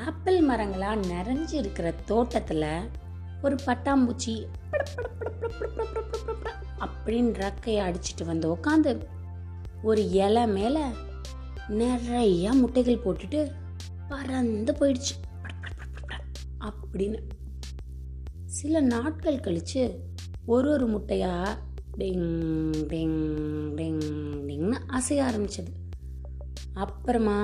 Apple 0.00 0.38
மரங்களாக 0.40 1.06
நிறைஞ்சு 1.06 1.54
இருக்கிற 1.54 1.88
தோட்டத்தில் 2.04 2.66
ஒரு 3.42 3.56
பட்டாம்பூச்சி 3.66 4.34
அப்படின்னு 6.80 7.32
ரக்கையை 7.36 7.80
அடிச்சிட்டு 7.86 8.24
வந்து 8.24 8.46
உக்காந்து 8.54 8.92
ஒரு 9.82 10.02
இலை 10.18 10.44
மேலே 10.48 10.84
நிறைய 11.78 12.52
முட்டைகள் 12.52 13.02
போட்டுட்டு 13.04 13.40
பறந்து 14.08 14.72
போயிடுச்சு 14.72 15.16
அப்படின்னு 16.60 17.20
சில 18.50 18.80
நாட்கள் 18.86 19.44
கழிச்சு 19.44 19.82
ஒரு 20.46 20.68
ஒரு 20.70 20.86
முட்டையா 20.88 21.32
டிங் 21.98 22.30
டிங் 22.88 23.20
டிங் 23.74 24.02
டிங்னு 24.48 24.78
அசைய 24.90 25.26
ஆரம்பிச்சது 25.26 25.72
அப்புறமா 26.74 27.38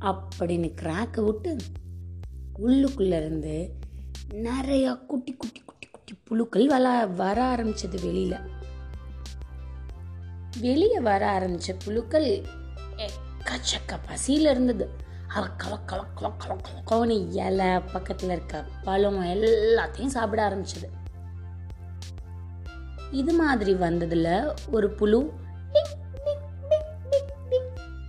அப்படின்னு 0.00 0.74
கிராக்கை 0.82 1.24
விட்டு 1.24 1.56
உள்ளுக்குள்ளேருந்து 2.58 3.70
இருந்து 4.28 5.06
குட்டி 5.06 5.32
குட்டி 5.32 5.62
குட்டி 5.66 5.86
குட்டி 5.86 6.14
புழுக்கள் 6.24 6.66
வள 6.66 7.06
வர 7.06 7.54
ஆரம்பிச்சது 7.54 8.00
வெளியில். 8.02 8.36
வெளியே 10.60 11.00
வர 11.00 11.30
ஆரம்பித்த 11.30 11.76
புழுக்கள் 11.84 12.44
எக்கச்சக்க 12.96 13.98
பசியில் 14.06 14.50
இருந்தது. 14.50 14.88
அவ 15.28 15.46
கவ 15.46 15.78
கவ 15.86 16.04
கவ 16.20 16.32
கவ 16.46 16.48
கவ 16.48 16.84
கவனி 16.84 17.28
இலை 17.32 17.80
பக்கத்தில் 17.80 18.30
இருக்க 18.30 18.64
பழம் 18.84 19.24
எல்லாத்தையும் 19.24 20.06
சாப்பிட 20.06 20.48
ஆரம்பிச்சது. 20.48 20.88
இது 23.10 23.32
மாதிரி 23.32 23.74
வந்ததில் 23.74 24.52
ஒரு 24.70 24.90
புழு 24.94 25.32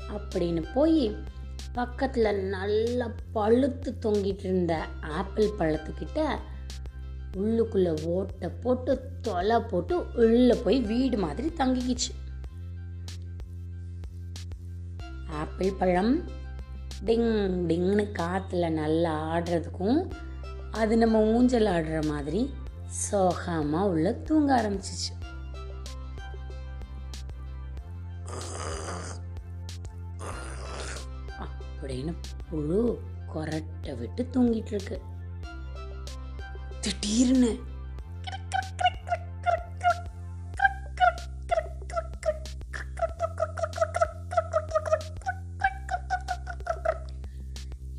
அப்படின்னு 0.10 0.66
போய் 0.74 1.30
பக்கத்தில் 1.74 2.40
நல்லா 2.54 3.06
பழுத்து 3.32 3.90
தொங்கிட்டு 4.02 4.44
இருந்த 4.44 4.74
ஆப்பிள் 5.02 5.48
பழத்துக்கிட்ட 5.60 6.20
உள்ளுக்குள்ளே 7.38 7.94
ஓட்டை 8.06 8.50
போட்டு 8.64 8.94
தொலை 9.22 9.60
போட்டு 9.60 9.96
உள்ளே 10.16 10.56
போய் 10.64 10.80
வீடு 10.82 11.18
மாதிரி 11.18 11.48
தங்கிக்கிச்சு. 11.58 12.12
ஆப்பிள் 15.42 15.72
பழம் 15.74 16.14
டிங் 17.06 17.32
டிங்னு 17.70 18.06
காற்றுல 18.20 18.70
நல்லா 18.72 19.14
ஆடுறதுக்கும் 19.34 20.00
அது 20.72 20.98
நம்ம 20.98 21.24
ஊஞ்சல் 21.24 21.66
ஆடுற 21.66 22.06
மாதிரி 22.06 22.54
சோகமாக 22.88 23.90
உள்ள 23.90 24.14
தூங்க 24.28 24.50
ஆரம்பிச்சிச்சு. 24.62 25.12
அப்படின்னு 31.82 32.14
புழு 32.50 33.00
கொரட்டை 33.34 33.98
விட்டு 33.98 34.28
தூங்கிட்டு 34.34 34.74
இருக்கு 34.74 35.02
திடீர்னு 36.82 37.70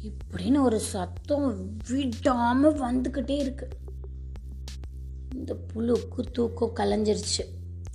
இப்படின்னு 0.03 0.61
ஒரு 0.61 0.81
சத்தம் 0.81 1.79
விடாம 1.89 2.63
வந்துகிட்டே 2.83 3.31
இருக்கு. 3.31 3.69
இந்த 5.35 5.57
புழுக்கு 5.75 6.21
தூக்கம் 6.33 6.77
கலைஞ்சிருச்சு. 6.77 7.45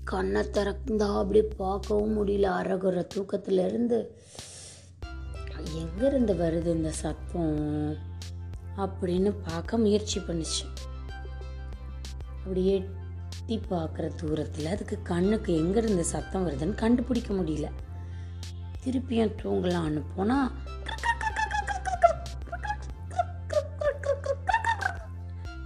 கண்ணை 0.04 0.42
திறந்தா 0.42 1.18
அப்படி 1.18 1.42
பார்க்கவும் 1.42 2.16
முடியல. 2.18 2.48
அரகுற 2.60 3.08
தூக்கத்துல 3.16 3.66
இருந்து 3.66 4.16
எங்க 5.73 6.08
இருந்து 6.08 6.34
வருது 6.34 6.66
இந்த 6.66 6.92
சத்தம் 6.92 7.96
அப்படின்னு 8.78 9.36
பார்க்க 9.50 9.78
முயற்சி 9.78 10.20
பண்ணுச்சு. 10.20 10.66
அப்படியே 12.38 12.90
எட்டி 13.40 13.62
பார்க்குற 13.69 14.16
தூரத்தில் 14.16 14.66
அதுக்கு 14.66 15.02
கண்ணுக்கு 15.02 15.56
எங்க 15.56 15.81
இருந்து 15.81 16.03
சத்தம் 16.03 16.47
வருதுன்னு 16.47 16.75
கண்டுபிடிக்க 16.75 17.34
முடியல. 17.34 17.72
திருப்பியும் 18.84 19.36
தூங்கலான்னு 19.44 20.03
போனா 20.16 20.52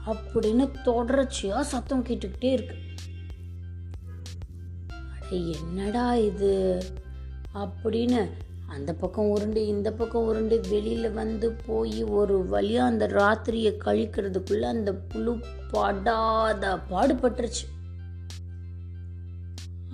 அப்படின்னு 0.06 0.72
தொடர்ச்சியா 0.86 1.60
சத்தம் 1.60 2.06
கேட்டுக்கிட்டே 2.06 2.52
இருக்கு. 2.52 2.76
என்னடா 5.30 6.16
இது? 6.16 6.84
அப்படின்னு 7.54 8.32
அந்த 8.76 8.94
பக்கம் 8.94 9.30
உருண்டு 9.30 9.68
இந்த 9.68 9.90
பக்கம் 9.92 10.26
உருண்டு 10.26 10.62
வெளியில் 10.70 11.08
வந்து 11.12 11.48
போய் 11.66 12.04
ஒரு 12.04 12.48
வழியாக 12.48 12.90
அந்த 12.92 13.08
ராத்திரியை 13.08 13.72
கழிக்கிறதுக்குள்ளே 13.86 14.68
அந்த 14.76 14.92
புழு 14.94 15.34
படாத 15.72 16.74
பாடுபட்டுருச்சு. 16.90 17.66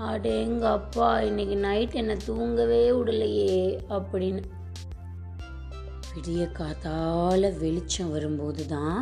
அடேங்க 0.10 0.66
அப்பா 0.72 1.22
இன்னைக்கு 1.22 1.58
நைட் 1.58 1.94
என்னை 1.94 2.18
தூங்கவே 2.26 2.92
விடலையே 2.92 3.56
அப்படின்னு. 3.90 4.44
விடிய 6.12 6.44
காத்தால 6.60 7.58
வெளிச்சம் 7.58 8.12
வரும்போது 8.12 8.66
தான் 8.68 9.00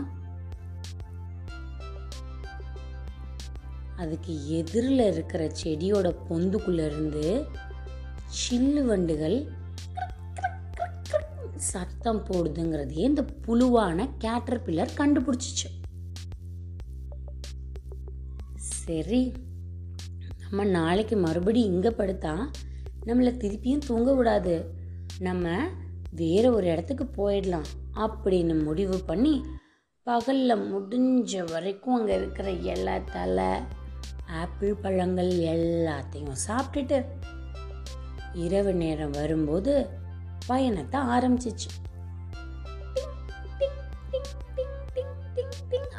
அதுக்கு 3.96 4.34
எதிரில் 4.50 5.06
இருக்கிற 5.12 5.44
செடியோட 5.64 6.08
பொந்துக்குள்ளேருந்து 6.30 7.28
சில்லு 8.40 8.82
வண்டுகள் 8.86 9.38
சத்தம் 11.58 12.26
போடுதுங்கிறதையே 12.26 13.06
இந்த 13.12 13.26
புழுவான 13.48 14.08
கேட்டர் 14.18 14.64
பில்லர் 14.64 14.98
கண்டுபிடிச்சிச்சு? 14.98 15.70
சரி 18.58 19.34
நம்ம 20.40 20.64
நாளைக்கு 20.64 21.18
மறுபடியும் 21.18 21.74
இங்கே 21.74 21.90
படுத்தா 21.90 22.34
நம்மளை 23.06 23.32
திருப்பியும் 23.44 23.86
தூங்க 23.86 24.14
விடாது. 24.14 24.74
நம்ம 25.20 25.58
வேற 26.12 26.52
ஒரு 26.52 26.68
இடத்துக்கு 26.68 27.06
போயிடலாம் 27.18 27.70
அப்படின்னு 27.94 28.64
முடிவு 28.64 28.98
பண்ணி 29.00 29.46
பகலில் 30.04 30.64
முடிஞ்ச 30.74 31.52
வரைக்கும் 31.52 31.96
அங்கே 31.96 32.16
இருக்கிற 32.16 32.52
இலை 32.52 33.04
தலை 33.04 33.52
ஆப்பிள் 34.26 34.76
பழங்கள் 34.76 35.32
எல்லாத்தையும் 35.32 36.38
சாப்பிட்டுட்டு 36.48 37.06
இரவு 38.34 38.74
நேரம் 38.74 39.12
வரும்போது 39.12 39.90
பயணத்தை 40.48 41.00
ஆரம்பிச்சிச்சு. 41.16 41.72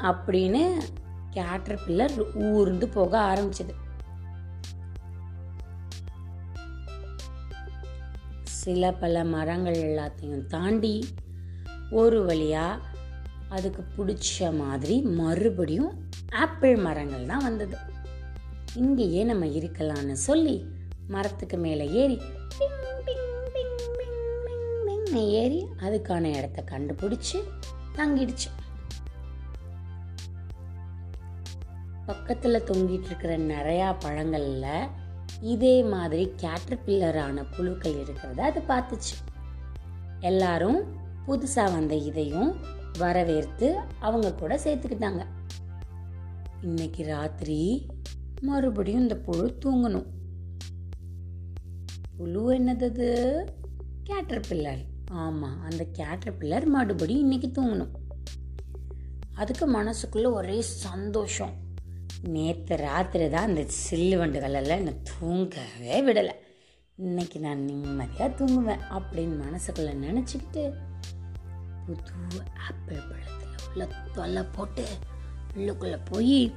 அப்படின்னு 0.03 0.63
கேட்டர் 1.31 1.81
பில்லர் 1.87 2.17
ஊர்ந்து 2.35 2.89
போக 2.89 3.13
ஆரம்பிச்சது. 3.31 3.75
சில 8.43 8.93
பல 8.93 9.25
மரங்கள் 9.25 9.79
எல்லாத்தையும் 9.89 10.47
தாண்டி 10.47 10.95
ஒரு 11.91 12.19
வழியா 12.27 12.69
அதுக்கு 13.49 13.83
பிடிச்ச 13.97 14.57
மாதிரி 14.57 15.01
மறுபடியும் 15.01 15.93
ஆப்பிள் 16.35 16.77
மரங்கள் 16.77 17.27
தான் 17.27 17.43
வந்தது. 17.43 17.77
இங்கேயே 18.75 19.25
நம்ம 19.25 19.45
இருக்கலாம்னு 19.47 20.17
சொல்லி 20.29 20.57
மரத்துக்கு 21.09 21.57
மேலே 21.57 21.85
ஏறி 21.91 22.17
டிங், 22.17 22.49
டிங், 22.59 22.86
டிங், 25.17 25.29
ஏறி 25.29 25.67
அதுக்கான 25.79 26.37
இடத்த 26.37 26.65
கண்டுபிடிச்சு 26.71 27.39
தங்கிடுச்சு. 27.95 28.49
பக்கத்தில் 32.07 32.63
தொங்கிட்டு 32.63 33.05
இருக்கிற 33.05 33.39
நிறையா 33.39 33.97
பழங்களில் 33.99 34.89
இதே 35.41 35.83
மாதிரி 35.83 36.33
கேட்டர்பில்லரான 36.43 37.45
புழுக்கள் 37.57 37.93
இருக்கிறத 37.93 38.39
அது 38.39 38.61
பார்த்துச்சு. 38.69 39.15
எல்லாரும் 40.21 40.79
புதுசாக 41.27 41.73
வந்த 41.73 41.95
இதையும் 41.95 42.57
வரவேற்று 42.99 43.81
அவங்க 44.01 44.35
கூட 44.35 44.57
சேர்த்துக்கிட்டாங்க. 44.57 45.25
இன்னைக்கு 46.63 47.05
ராத்திரி 47.05 47.87
மறுபடியும் 48.41 49.01
இந்த 49.01 49.17
புழு 49.17 49.59
தூங்கணும். 49.65 50.07
புழு 52.17 52.51
என்னது 52.51 53.09
கேட்டர்பில்லர் 54.05 54.45
பில்லர் 54.49 54.95
ஆமாம் 55.11 55.63
அந்த 55.63 55.87
கேட்டர்பில்லர் 55.93 56.65
மறுபடியும் 56.65 57.23
இன்னைக்கு 57.23 57.63
தூங்கணும். 57.63 57.91
அதுக்கு 59.35 59.71
மனசுக்குள்ளே 59.71 60.33
ஒரே 60.33 60.63
சந்தோஷம். 60.63 61.55
நேற்று 62.23 62.77
ராத்திரி 62.77 63.29
தான் 63.29 63.47
அந்த 63.47 63.67
சில்லு 63.91 64.17
வண்டுகளெல்லாம் 64.17 64.77
என்னை 64.77 64.95
தூங்கவே 65.03 66.03
விடலை. 66.03 66.35
இன்னைக்கு 66.97 67.41
நான் 67.41 67.59
நிம்மதியாக 67.59 68.45
தூங்குவேன் 68.45 68.81
அப்படின்னு 68.91 69.37
மனசுக்குள்ளே 69.45 69.93
நினச்சிக்கிட்டு 69.95 70.75
புது 71.87 72.41
ஆப்பிள் 72.69 73.03
பழத்தில் 73.09 73.71
உள்ள 73.71 73.89
தொல்லை 74.15 74.43
போட்டு 74.43 74.85
உள்ளுக்குள்ளே 75.57 75.99
போய் 76.11 76.55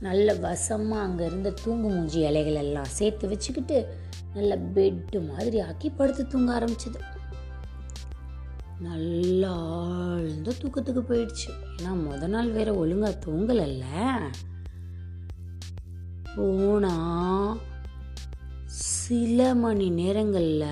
நல்ல 0.00 0.34
வசமாக 0.34 1.02
அங்கே 1.02 1.24
இருந்த 1.24 1.50
தூங்கு 1.50 1.88
மூஞ்சி 1.88 2.20
இலைகள் 2.20 2.54
எல்லாம் 2.54 2.84
சேர்த்து 2.84 3.28
வச்சுக்கிட்டு 3.28 3.94
நல்ல 4.34 4.56
பெட்டு 4.56 5.26
மாதிரி 5.26 5.60
ஆக்கி 5.60 5.90
படுத்து 5.90 6.26
தூங்க 6.26 6.58
ஆரம்பிச்சது. 6.58 7.00
நல்லா 8.82 9.50
ஆழ்ந்த 10.04 10.52
தூக்கத்துக்கு 10.60 11.02
போயிடுச்சு 11.02 11.48
ஏன்னா 11.74 11.92
முத 12.00 12.26
நாள் 12.26 12.50
வேற 12.50 12.70
ஒழுங்கா 12.74 13.10
தூங்கலல்ல 13.24 13.84
போனா 16.34 16.94
சில 18.84 19.54
மணி 19.54 19.86
நேரங்கள்ல 19.92 20.64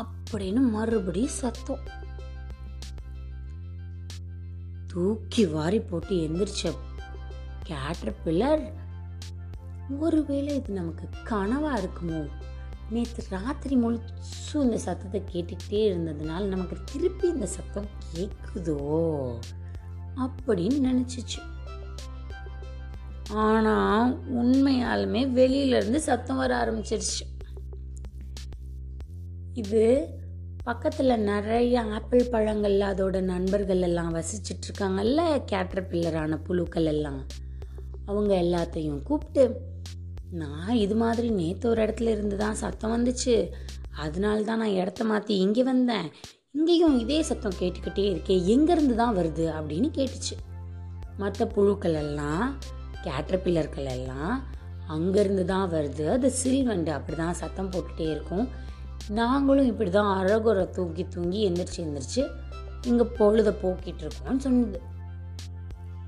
அப்படின்னு 0.00 0.62
மறுபடியும் 0.70 1.38
சத்தம் 1.38 1.84
தூக்கி 4.92 5.44
வாரி 5.46 5.80
போட்டு 5.80 6.14
எந்திரிச்ச 6.26 6.70
கேட்டர் 7.62 8.20
பில்லர் 8.24 8.64
ஒருவேளை 9.98 10.52
இது 10.56 10.72
நமக்கு 10.72 11.04
கனவா 11.30 11.72
இருக்குமோ 11.74 12.20
நேற்று 12.90 13.22
ராத்திரி 13.30 13.76
முழுசும் 13.76 14.62
இந்த 14.62 14.78
சத்தத்தை 14.78 15.20
கேட்டுக்கிட்டே 15.32 15.80
இருந்ததுனால 15.90 16.42
நமக்கு 16.44 16.76
திருப்பி 16.92 17.28
இந்த 17.28 17.46
சத்தம் 17.46 17.88
கேட்குதோ 18.12 18.78
அப்படின்னு 20.16 20.78
நினச்சிச்சு. 20.88 21.40
ஆனால் 23.32 24.12
உண்மையாலுமே 24.34 25.22
வெளியிலேருந்து 25.38 25.96
சத்தம் 25.96 26.36
வர 26.36 26.52
ஆரம்பிச்சிருச்சு. 26.64 27.24
இது 29.52 29.84
பக்கத்தில் 30.64 31.22
நிறைய 31.22 31.82
ஆப்பிள் 31.82 32.30
பழங்கள் 32.30 32.78
அதோட 32.80 33.20
நண்பர்கள் 33.20 33.80
எல்லாம் 33.80 34.14
வசிச்சிட்டு 34.14 34.66
இருக்காங்கல்ல 34.68 35.20
கேட்டர் 35.44 35.88
பில்லரான 35.88 36.38
புழுக்கள் 36.44 36.84
எல்லாம். 36.84 37.20
அவங்க 38.04 38.32
எல்லாத்தையும் 38.42 39.02
கூப்பிட்டு 39.02 39.42
நான் 40.40 40.80
இது 40.84 40.94
மாதிரி 40.94 41.28
நேற்று 41.40 41.66
ஒரு 41.70 41.80
இடத்துல 41.84 42.12
இருந்து 42.14 42.36
தான் 42.36 42.58
சத்தம் 42.62 42.94
வந்துச்சு. 42.96 43.34
அதனால 44.04 44.42
தான் 44.48 44.60
நான் 44.62 44.78
இடத்த 44.80 45.04
மாற்றி 45.04 45.34
இங்கே 45.44 45.62
வந்தேன். 45.62 46.08
இங்கேயும் 46.56 46.96
இதே 47.02 47.18
சத்தம் 47.28 47.56
கேட்டுக்கிட்டே 47.60 48.04
இருக்கே 48.12 48.36
எங்கேருந்து 48.54 48.94
தான் 49.00 49.16
வருது 49.18 49.46
அப்படின்னு 49.58 49.88
கேட்டுச்சு. 49.98 50.36
மற்ற 51.22 51.46
புழுக்கள் 51.54 51.96
எல்லாம் 52.04 52.46
கேட்டர்பில்லர்கள் 53.06 53.88
எல்லாம் 53.96 54.34
அங்கேருந்து 54.96 55.44
தான் 55.44 55.68
வருது. 55.74 56.04
அது 56.16 56.28
சில்வண்டு 56.42 56.92
அப்படி 56.96 57.16
தான் 57.16 57.38
சத்தம் 57.42 57.70
போட்டுகிட்டே 57.72 58.06
இருக்கும். 58.14 58.46
நாங்களும் 59.20 59.70
இப்படி 59.72 59.90
தான் 59.90 60.12
அழகுற 60.20 60.60
தூங்கி 60.76 61.06
தூங்கி 61.14 61.40
எந்திரிச்சு 61.48 61.80
எந்திரிச்சு 61.86 62.22
இங்கே 62.84 63.04
பொழுத 63.18 63.50
போக்கிட்டு 63.62 64.04
இருக்கோம்னு 64.06 64.44
சொன்னது. 64.46 64.80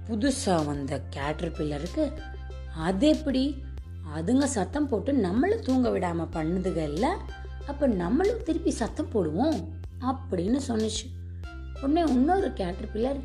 புதுசாக 0.09 0.63
வந்த 0.71 0.93
கேட்டர்பில்லருக்கு 1.17 2.05
அது 2.89 3.07
எப்படி 3.09 3.43
அதுங்க 4.17 4.45
சத்தம் 4.45 4.89
போட்டு 4.89 5.13
நம்மளும் 5.13 5.63
தூங்க 5.63 5.89
விடாம 5.89 6.27
பண்ணுதுகல்ல 6.33 7.07
அப்போ 7.67 7.87
நம்மளும் 7.87 8.43
திருப்பி 8.43 8.71
சத்தம் 8.71 9.11
போடுவோம் 9.13 9.65
அப்படின்னு 10.01 10.61
சொன்னுச்சு. 10.69 11.07
உடனே 11.83 12.13
இன்னொரு 12.13 12.49
கேட்டர்பில்லர் 12.49 13.21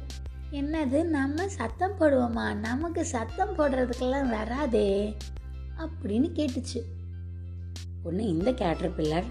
என்னது 0.52 1.04
நம்ம 1.04 1.48
சத்தம் 1.48 2.00
போடுவோமா? 2.00 2.56
நமக்கு 2.56 3.06
சத்தம் 3.06 3.58
போடுறதுக்கெல்லாம் 3.58 4.30
வராதே 4.30 5.18
அப்படின்னு 5.78 6.30
கேட்டுச்சு. 6.40 6.82
உடனே 8.04 8.26
இந்த 8.26 8.52
கேட்டர்பில்லர் 8.52 9.24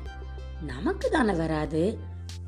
நமக்கு 0.66 1.10
தானே 1.10 1.32
வராது. 1.32 1.98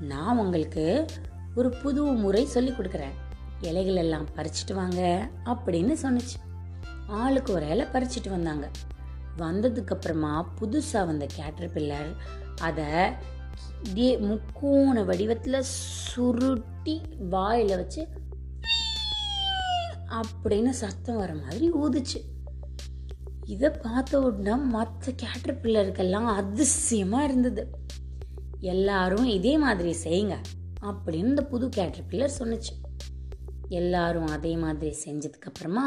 நான் 0.01 0.39
உங்களுக்கு 0.39 1.07
ஒரு 1.55 1.71
புது 1.71 2.03
முறை 2.03 2.47
சொல்லி 2.47 2.71
கொடுக்குறேன். 2.71 3.15
இலைகள் 3.61 3.97
எல்லாம் 3.97 4.27
பறிச்சிட்டு 4.37 4.75
வாங்க 4.75 5.29
அப்படின்னு 5.45 5.97
சொன்னுச்சு. 6.03 6.37
ஆளுக்கு 7.07 7.53
ஒரு 7.53 7.69
இலை 7.69 7.87
பறிச்சிட்டு 7.87 8.31
வந்தாங்க. 8.31 8.69
வந்ததுக்கு 9.39 9.93
அப்புறமா 9.93 10.53
புதுசா 10.61 11.07
வந்த 11.07 11.27
கேட்டர் 11.35 11.73
பில்லர் 11.73 12.13
அதை 12.61 12.89
முக்கோண 14.19 15.03
வடிவத்தில் 15.03 15.67
சுருட்டி 16.13 17.03
வாயில் 17.29 17.77
வச்சு 17.77 18.03
அப்படின்னு 20.11 20.69
சத்தம் 20.69 21.17
வர 21.17 21.35
மாதிரி 21.35 21.73
ஊதுச்சு. 21.73 22.21
இதை 23.45 23.71
பார்த்த 23.71 24.21
உடனே 24.21 24.55
மற்ற 24.55 25.13
கேட்டர் 25.17 25.61
பில்லருக்கெல்லாம் 25.61 26.29
அதிசயமாக 26.41 27.25
இருந்தது. 27.25 27.71
எல்லாரும் 28.61 29.25
இதே 29.25 29.59
மாதிரி 29.59 29.97
செய்யுங்க 30.05 30.37
அப்படின்னு 30.83 31.31
இந்த 31.33 31.45
புது 31.45 31.69
கேட்டர் 31.69 32.09
பில்லர் 32.11 32.39
சொன்னுச்சு. 32.39 32.75
எல்லாரும் 33.69 34.27
அதே 34.27 34.57
மாதிரி 34.57 34.97
செஞ்சதுக்கப்புறமா 35.05 35.87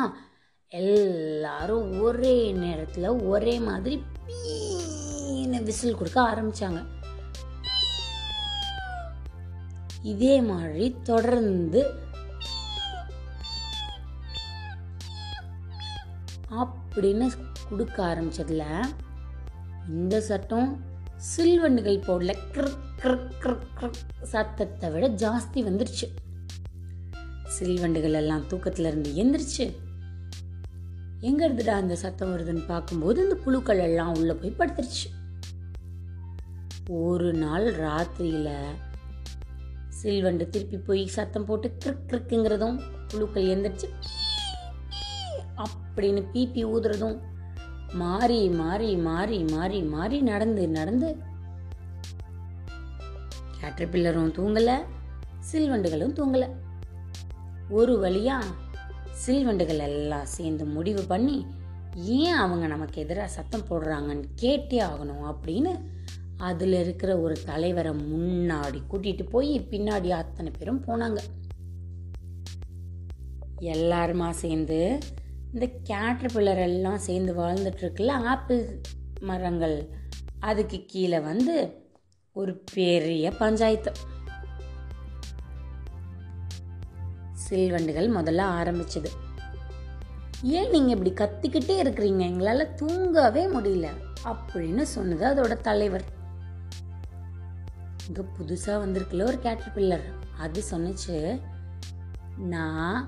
எல்லாரும் 0.77 2.01
ஒரே 2.01 2.51
நேரத்தில் 2.51 3.07
ஒரே 3.07 3.59
மாதிரி 3.59 3.95
பீன்னு 4.25 5.63
விசில் 5.63 5.95
கொடுக்க 5.95 6.21
ஆரம்பிச்சாங்க. 6.21 6.81
இதே 10.01 10.41
மாதிரி 10.41 10.95
தொடர்ந்து 11.03 11.81
அப்படின்னு 16.59 17.31
கொடுக்க 17.69 18.05
ஆரம்பிச்சதுல 18.05 18.63
இந்த 19.87 20.21
சட்டம் 20.21 20.69
சில்வண்டுகள் 21.35 21.99
போடல. 22.07 22.37
கிரக் 22.51 22.79
கிரக் 22.95 23.29
கிரக் 23.39 23.67
கிரக் 23.75 24.01
சத்தத்தை 24.21 24.89
விட 24.89 25.07
ஜாஸ்தி 25.07 25.59
வந்துருச்சு. 25.69 26.07
சில்வண்டுகள் 27.59 28.17
எல்லாம் 28.23 28.47
தூக்கத்துல 28.49 28.89
இருந்து 28.91 29.11
எந்திரிச்சு 29.23 29.67
எங்க 31.21 31.49
இருந்துடா 31.49 31.67
அந்த 31.67 31.95
சத்தம் 31.95 32.29
வருதுன்னு 32.33 32.65
பார்க்கும்போது 32.65 33.23
இந்த 33.23 33.35
புழுக்கள் 33.35 33.77
எல்லாம் 33.77 34.15
உள்ள 34.15 34.33
போய் 34.33 34.55
படுத்துருச்சு. 34.59 35.07
ஒரு 36.89 37.33
நாள் 37.33 37.65
ராத்திரியில 37.75 38.49
சில்வண்டு 40.03 40.49
திருப்பி 40.49 40.77
போய் 40.77 41.07
சத்தம் 41.07 41.45
போட்டு 41.45 41.77
கிரிக் 41.85 42.05
கிரிக்குங்கிறதும் 42.07 42.77
புழுக்கள் 43.07 43.49
எந்திரிச்சு 43.55 43.89
அப்படின்னு 45.63 46.23
பீப்பி 46.33 46.63
ஊதுறதும் 46.65 47.17
மாறி 47.93 48.49
மாறி 48.49 48.95
மாறி 48.95 49.43
மாறி 49.43 49.81
மாறி 49.83 50.21
நடந்து 50.21 50.67
நடந்து 50.69 51.17
கேட்டர்பில்லரும் 53.61 54.33
தூங்கல 54.37 54.71
சில்வண்டுகளும் 55.51 56.17
தூங்கல. 56.19 56.45
ஒரு 57.69 57.93
வழியா 58.03 58.37
சில்வண்டுகள் 59.27 59.77
எல்லாம் 59.77 60.25
சேர்ந்து 60.25 60.65
முடிவு 60.65 61.03
பண்ணி 61.03 61.45
ஏன் 61.95 62.33
அவங்க 62.33 62.67
நமக்கு 62.67 63.01
எதிராக 63.01 63.27
சத்தம் 63.27 63.67
போடுறாங்கன்னு 63.69 64.23
கேட்டே 64.41 64.83
ஆகணும் 64.89 65.35
அப்படின்னு 65.35 65.79
அதில் 66.37 66.73
இருக்கிற 66.73 67.19
ஒரு 67.19 67.35
தலைவரை 67.45 67.91
முன்னாடி 67.91 68.79
கூட்டிகிட்டு 68.91 69.29
போய் 69.29 69.67
பின்னாடி 69.69 70.07
அத்தனை 70.07 70.51
பேரும் 70.57 70.85
போனாங்க. 70.85 71.17
எல்லாருமா 73.59 74.29
சேர்ந்து 74.29 74.99
இந்த 75.53 75.67
கேட்டர் 75.83 76.57
எல்லாம் 76.57 76.97
சேர்ந்து 76.97 77.35
வாழ்ந்துட்டுருக்குல்ல 77.35 78.07
ஆப்பிள் 78.07 78.81
மரங்கள் 79.19 79.89
அதுக்கு 80.39 80.83
கீழே 80.87 81.19
வந்து 81.19 81.87
ஒரு 82.33 82.63
பெரிய 82.73 83.31
பஞ்சாயத்து. 83.31 83.91
சில்வண்டுகள் 87.49 88.07
முதல்ல 88.17 88.41
ஆரம்பிச்சது. 88.59 89.09
ஏன் 90.41 90.69
நீங்க 90.69 90.91
இப்படி 90.91 91.11
கத்திக்கிட்டே 91.13 91.75
இருக்கிறீங்க? 91.83 92.23
எங்களால 92.31 92.75
தூங்கவே 92.75 93.45
முடியல 93.45 93.87
அப்படின்னு 94.23 94.81
சொன்னது 94.81 95.25
அதோட 95.25 95.61
தலைவர். 95.61 96.03
இங்க 98.07 98.21
புதுசா 98.37 98.75
வந்திருக்குல்ல 98.83 99.23
ஒரு 99.23 99.39
கேட்டர் 99.39 99.73
பில்லர் 99.75 100.05
அது 100.37 100.63
சொன்னிச்சு 100.71 101.41
நான் 102.37 103.07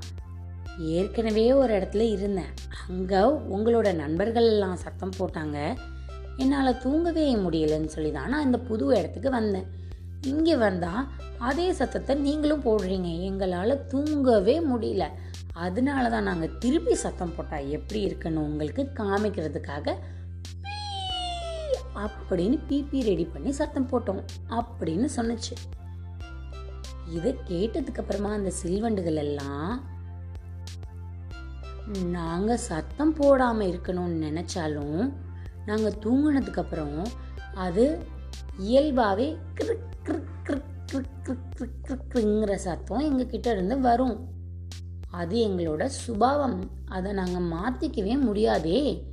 ஏற்கனவே 0.77 1.53
ஒரு 1.53 1.79
இடத்துல 1.79 1.99
இருந்தேன். 1.99 2.51
அங்க 2.87 3.41
உங்களோட 3.49 3.95
நண்பர்கள் 3.95 4.45
எல்லாம் 4.45 4.75
சத்தம் 4.75 5.17
போட்டாங்க. 5.19 5.77
என்னால் 6.37 6.77
தூங்கவே 6.77 7.35
முடியலன்னு 7.35 7.85
சொல்லி 7.85 8.11
தான் 8.11 8.29
நான் 8.29 8.45
இந்த 8.45 8.59
புது 8.59 8.85
இடத்துக்கு 8.85 9.29
வந்தேன். 9.29 9.67
இங்கே 10.29 10.55
வந்தால் 10.55 11.07
அதே 11.49 11.67
சத்தத்தை 11.73 12.13
நீங்களும் 12.15 12.63
போடுறீங்க. 12.65 13.09
எங்களால் 13.21 13.83
தூங்கவே 13.87 14.55
முடியல. 14.61 15.05
அதனால 15.53 16.03
தான் 16.09 16.27
நாங்கள் 16.29 16.57
திருப்பி 16.57 16.95
சத்தம் 16.95 17.33
போட்டால் 17.35 17.69
எப்படி 17.69 18.01
இருக்குன்னு 18.01 18.43
உங்களுக்கு 18.43 18.83
காமிக்கிறதுக்காக 18.99 19.95
அப்படின்னு 22.03 22.57
பிபி 22.69 22.99
ரெடி 23.09 23.25
பண்ணி 23.25 23.51
சத்தம் 23.51 23.89
போட்டோம் 23.91 24.21
அப்படின்னு 24.59 25.07
சொன்னுச்சு. 25.17 25.55
இதை 27.17 27.31
கேட்டதுக்கு 27.49 28.01
அப்புறமா 28.03 28.31
அந்த 28.33 28.51
சில்வண்டுகள் 28.61 29.19
எல்லாம் 29.25 29.73
நாங்கள் 32.13 32.63
சத்தம் 32.69 33.13
போடாமல் 33.13 33.69
இருக்கணும்னு 33.71 34.17
நினச்சாலும் 34.27 34.99
நாங்கள் 35.65 35.99
தூங்கினதுக்கப்புறம் 36.03 36.99
அது 37.65 37.85
இயல்பாகவே 38.57 39.37
கிறுக் 39.61 40.23
கிறுக் 41.87 42.55
சத்தம் 42.55 42.99
எங்ககிட்ட 42.99 43.51
இருந்து 43.51 43.79
வரும். 43.79 44.29
அது 45.11 45.47
எங்களோட 45.47 45.85
சுபாவம். 45.85 46.69
அதை 46.85 47.11
நாங்கள் 47.11 47.59
மாற்றிக்கவே 47.59 48.19
முடியாதே. 48.19 49.03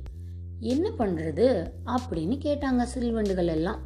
என்ன 0.59 0.89
பண்ணுறது 0.89 1.71
அப்படின்னு 1.85 2.37
கேட்டாங்க 2.37 2.87
சில்வண்டுகள் 2.95 3.45
எல்லாம். 3.45 3.81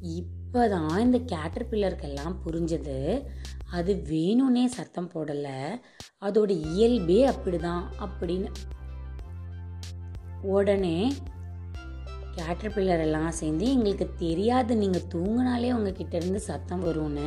இப்போ 0.00 0.68
தான் 0.68 1.00
இந்த 1.00 1.18
கேட்டர்பில்லருக்கெல்லாம் 1.18 2.36
புரிஞ்சது. 2.46 3.26
அது 3.70 3.94
வேணும்னே 3.94 4.64
சத்தம் 4.64 5.10
போடலை. 5.10 5.80
அதோட 6.20 6.50
இயல்பே 6.50 7.28
அப்படிதான் 7.28 7.82
அப்படின்னு. 7.98 8.48
உடனே 10.42 11.12
கேட்டர்பில்லர் 12.36 13.02
எல்லாம் 13.06 13.32
சேர்ந்து 13.40 13.64
எங்களுக்கு 13.74 14.06
தெரியாது. 14.22 14.72
நீங்கள் 14.82 15.08
தூங்கினாலே 15.14 15.70
உங்ககிட்ட 15.78 16.14
இருந்து 16.20 16.40
சத்தம் 16.50 16.84
வரும்னு. 16.88 17.26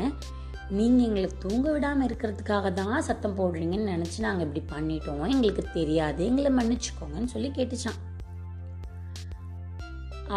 நீங்கள் 0.77 1.05
எங்களை 1.07 1.29
தூங்க 1.43 1.65
விடாமல் 1.74 2.07
இருக்கிறதுக்காக 2.07 2.67
தான் 2.79 3.05
சத்தம் 3.07 3.36
போடுறீங்கன்னு 3.39 3.93
நினச்சி 3.95 4.19
நாங்கள் 4.25 4.45
இப்படி 4.48 4.63
பண்ணிட்டோம். 4.74 5.25
எங்களுக்கு 5.33 5.63
தெரியாது. 5.77 6.22
எங்களை 6.29 6.51
மன்னிச்சுக்கோங்கன்னு 6.60 7.33
சொல்லி 7.36 7.51
கேட்டுச்சான் 7.57 8.00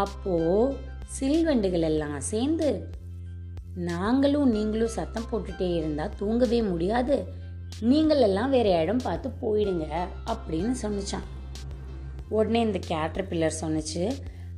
அப்போது 0.03 0.77
சில்வண்டுகள் 1.19 1.87
எல்லாம் 1.91 2.21
சேர்ந்து 2.33 2.69
நாங்களும் 3.91 4.53
நீங்களும் 4.57 4.97
சத்தம் 4.99 5.29
போட்டுட்டே 5.31 5.69
இருந்தால் 5.79 6.15
தூங்கவே 6.21 6.61
முடியாது. 6.71 7.17
நீங்கள் 7.91 8.23
எல்லாம் 8.27 8.55
வேற 8.57 8.69
இடம் 8.83 9.03
பார்த்து 9.07 9.29
போயிடுங்க 9.43 9.87
அப்படின்னு 10.33 10.75
சொன்னிச்சான் 10.83 11.27
உடனே 12.37 12.61
இந்த 12.67 12.79
கேட்டர் 12.93 13.29
பில்லர் 13.31 13.61
சொன்னிச்சு 13.63 14.05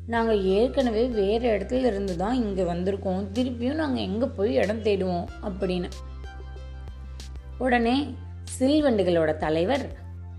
நாங்கள் 0.08 0.42
ஏற்கனவே 0.42 1.06
வேறு 1.06 1.58
இடத்துல 1.58 1.72
இருந்து 1.72 2.16
தான் 2.16 2.34
இங்கே 2.34 2.62
வந்திருக்கோம். 2.62 3.24
திருப்பியும் 3.34 3.74
நாங்கள் 3.74 4.02
எங்கே 4.02 4.26
போய் 4.26 4.54
இடம் 4.54 4.82
தேடுவோம்? 4.82 5.26
அப்படின்னு. 5.42 5.88
உடனே 7.58 8.14
சில்வண்டுகளோட 8.58 9.36
தலைவர் 9.36 9.86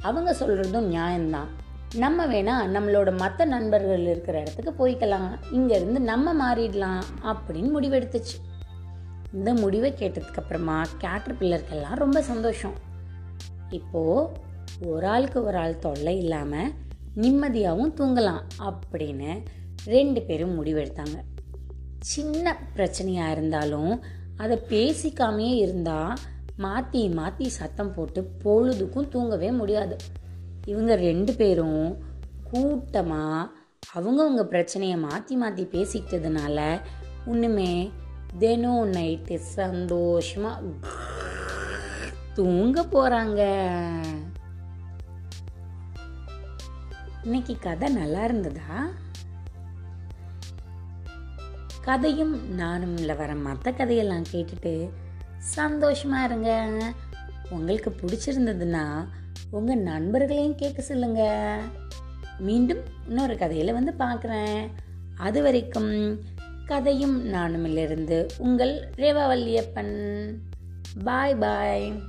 அவங்க 0.02 0.32
சொல்கிறதும் 0.40 0.88
நியாயம்தான். 0.96 1.50
நம்ம 1.96 2.28
வேணா 2.28 2.56
நம்மளோட 2.76 3.18
மற்ற 3.18 3.46
நண்பர்கள் 3.46 4.02
இருக்கிற 4.02 4.40
இடத்துக்கு 4.40 4.74
போய்க்கலாம். 4.80 5.30
இங்கேருந்து 5.52 6.00
நம்ம 6.12 6.34
மாறிடலாம் 6.42 7.02
அப்படின்னு 7.24 7.70
முடிவெடுத்துச்சு. 7.78 8.38
இந்த 9.34 9.54
முடிவை 9.54 9.94
கேட்டதுக்கு 10.00 10.38
அப்புறமா 10.38 10.82
கேட்டர் 10.98 11.38
பில்லருக்கெல்லாம் 11.40 11.96
ரொம்ப 11.96 12.22
சந்தோஷம். 12.22 12.74
இப்போது 13.70 14.30
ஒரு 14.86 15.08
ஆளுக்கு 15.08 15.46
ஒரு 15.46 15.58
ஆள் 15.58 15.80
தொல்லை 15.80 16.18
இல்லாமல் 16.18 16.72
நிம்மதியாகவும் 17.18 17.94
தூங்கலாம் 17.98 18.44
அப்படின்னு 18.60 19.32
ரெண்டு 19.94 20.22
பேரும் 20.28 20.58
முடிவெடுத்தாங்க. 20.58 21.18
சின்ன 22.12 22.56
பிரச்சனையாக 22.76 23.34
இருந்தாலும் 23.36 23.94
அதை 24.44 24.56
பேசிக்காமையே 24.72 25.56
இருந்தால் 25.64 26.20
மாற்றி 26.66 27.02
மாற்றி 27.20 27.46
சத்தம் 27.58 27.94
போட்டு 27.96 28.22
பொழுதுக்கும் 28.44 29.10
தூங்கவே 29.14 29.50
முடியாது. 29.60 29.96
இவங்க 30.72 30.94
ரெண்டு 31.08 31.32
பேரும் 31.40 31.84
கூட்டமாக 32.52 33.50
அவங்கவுங்க 33.98 34.44
பிரச்சனையை 34.54 34.98
மாற்றி 35.08 35.36
மாற்றி 35.42 35.64
பேசிக்கிட்டதுனால 35.76 36.60
ஒன்றுமே 37.32 37.72
தினம் 38.42 38.92
நைட்டு 38.96 39.36
சந்தோஷமாக 39.58 40.74
தூங்க 42.38 42.82
போகிறாங்க 42.94 43.42
இன்னைக்கு 47.26 47.54
கதை 47.66 47.88
நல்லா 48.00 48.22
இருந்ததா? 48.28 48.74
கதையும் 51.90 52.60
நானும்ல 52.60 53.18
வர 53.18 53.36
மற்ற 53.36 53.72
கதையெல்லாம் 53.72 54.24
கேட்டுட்டு 54.32 54.90
சந்தோஷமாக 55.38 56.26
இருங்க. 56.26 56.82
உங்களுக்கு 57.50 57.96
பிடிச்சிருந்ததுன்னா 58.02 59.08
உங்கள் 59.50 59.82
நண்பர்களையும் 59.82 60.56
கேட்க 60.56 60.82
சொல்லுங்க. 60.82 61.22
மீண்டும் 62.40 62.78
இன்னொரு 63.08 63.38
கதையில் 63.38 63.74
வந்து 63.74 63.94
பார்க்குறேன். 64.00 64.70
அது 65.18 65.42
வரைக்கும் 65.42 66.22
கதையும் 66.66 67.34
நானுமிலிருந்து 67.34 68.28
உங்கள் 68.38 68.90
ரேவா 68.96 69.26
வல்லியப்பன் 69.32 70.34
பாய் 71.04 71.36
பாய். 71.36 72.04